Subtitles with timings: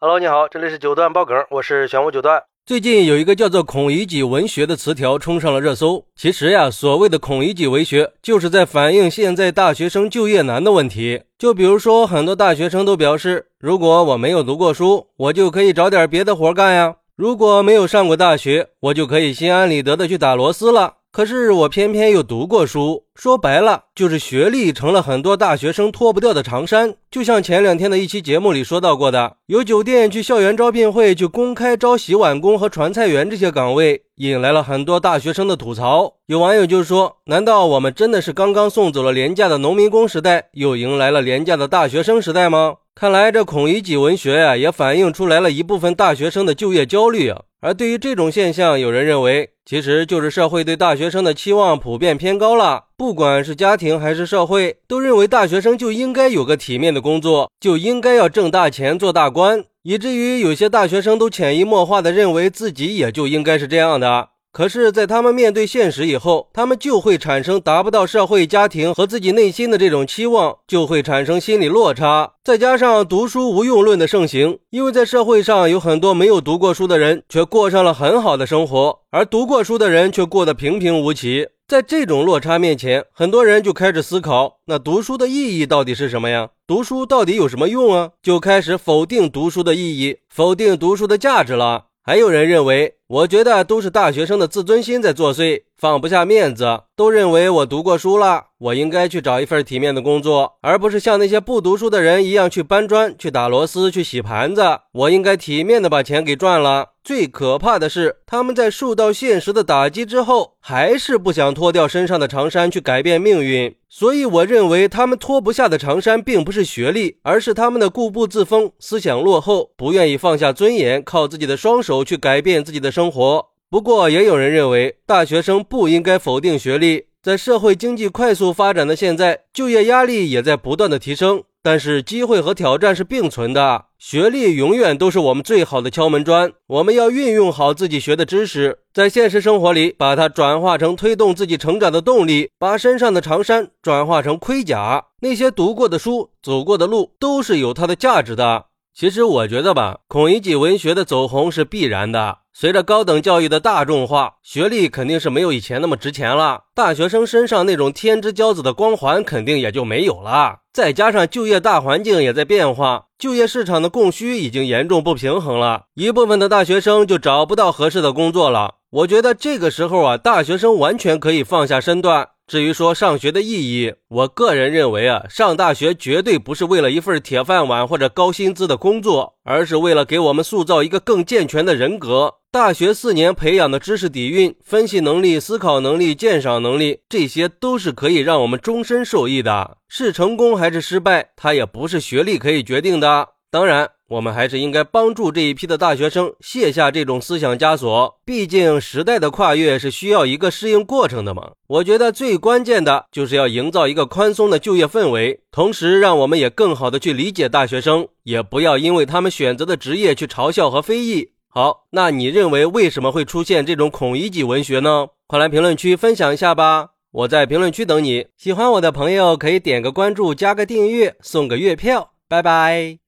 [0.00, 2.40] Hello，你好，这里是九段爆梗，我是玄武九段。
[2.64, 6.04] 最近有一个叫做“孔乙己文学”的词条冲上了热搜。
[6.14, 11.22] 其实呀，所谓的“孔乙己文学”，就是在反映现在大学生就业难的问题。
[11.36, 20.97] 就比如说，很多大学生都表示，如果我没有读过书，我就可以找点别的活干呀；如果没有上过大学，我就可以心安理得的去打螺丝了。
[21.10, 26.94] 可是我偏偏又读过书，说白了就是学历成了很多大学生脱不掉的长衫。
[27.10, 36.14] 就像前两天的一期节目里说到过的，有酒店去校园招聘会就公开招洗碗工和传菜员这些岗位，引来了很多大学生的吐槽。
[36.26, 47.42] 有网友就说：“难道我们真的是刚刚送走了廉价的农民工时代，又迎来了廉价的大学生时代吗？”看来这孔乙己文学呀，也反映出来了一部分大学生的就业焦虑啊。
[47.60, 52.86] 而对于这种现象，有人认为，其实就是社会对大学生的期望普遍偏高了。
[52.96, 64.30] 不管是家庭还是社会，都认为大学生就应该有个体面的工作，就应该要挣大钱、做大官，以至于有些大学生都潜移默化的认为自己也就应该是这样的。
[64.50, 72.32] 可是，在他们面对现实以后，他们就会产生达不到社会、家庭和自己内心的这种期望，就会产生心理落差。
[72.42, 81.48] 再加上读书无用论的盛行，因为在社会上有很多没有读过书的人，却过上了很好的生活，而读过书的人却过得平平无奇。
[81.68, 86.48] 在这种落差面前，很多人就开始思考：那读书的意义到底是什么呀？
[86.66, 88.10] 读书到底有什么用啊？
[88.22, 91.84] 就开始否定读书的意义，否定读书的价值了。
[92.02, 104.62] 还有人认为，我觉得都是大学生的自尊心在作祟，放不下面子，都认为我读过书了，我应该去找一份体面的工作，而不是像那些不读书的人一样去搬砖、去打螺丝、去洗盘子。
[104.92, 106.88] 我应该体面的把钱给赚了。
[107.02, 113.74] 最可怕的是，他们在受到现实的打击之后，还是不想脱掉身上的长衫去改变命运。
[113.90, 123.46] 所以，我认为他们脱不下的长衫，并不是学历，而是他们的固步自封、思想落后，不愿意放下尊严，靠自己的双手去改变自己的生活。
[123.70, 127.06] 不过，也有人认为，大学生不应该否定学历。
[127.22, 133.86] 在社会经济快速发展的现在，就业压力也在不断的提升，但是机会和挑战是并存的。
[133.98, 145.06] 学历永远都是我们最好的敲门砖，我们要运用好自己学的知识，在现实生活里把它转化成推动自己成长的动力，把身上的长衫转化成盔甲。
[145.20, 148.66] 那些读过的书、走过的路都是有它的价值的。
[148.98, 152.38] 其实我觉得吧，孔乙己文学的走红是必然的。
[152.52, 156.62] 随着高等教育的大众化，学历肯定是没有以前那么值钱了。
[156.74, 160.56] 大学生身上那种天之骄子的光环肯定也就没有了。
[160.72, 168.74] 再加上就业大环境也在变化，就业市场的供需已经严重不平衡了，一部分的大学生就找不到合适的工作了。
[168.90, 172.30] 我觉得这个时候啊，大学生完全可以放下身段。
[172.48, 182.36] 至于说上学的意义，我个人认为啊，上大学绝对不是为了一份铁饭碗或者高薪资的工作，而是为了给我们塑造一个更健全的人格。
[182.50, 189.76] 大学四年培养的知识底蕴、分析能力、思考能力、鉴赏能力，这些都是可以让我们终身受益的。
[189.86, 193.28] 是成功还是失败，它也不是学历可以决定的。
[193.50, 193.90] 当然。
[194.08, 201.50] 我们还是应该帮助这一批的大学生卸下这种思想枷锁，毕竟时代的跨越是需要一个适应过程的嘛。
[201.66, 211.32] 我觉得最关键的就是要营造一个宽松的就业氛围，同时让我们也更好的去理解大学生，也不要因为他们选择的职业去嘲笑和非议。
[211.50, 215.08] 好，那你认为为什么会出现这种孔乙己文学呢？
[215.26, 218.26] 快来评论区分享一下吧，我在评论区等你。
[218.38, 222.12] 喜欢我的朋友可以点个关注，加个订阅，送个月票。
[222.26, 222.98] 拜拜。